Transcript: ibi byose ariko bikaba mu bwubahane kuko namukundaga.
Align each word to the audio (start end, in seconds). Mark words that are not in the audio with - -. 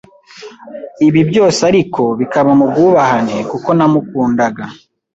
ibi 1.07 1.21
byose 1.29 1.59
ariko 1.69 2.01
bikaba 2.19 2.51
mu 2.59 2.65
bwubahane 2.71 3.37
kuko 3.51 3.69
namukundaga. 3.77 4.65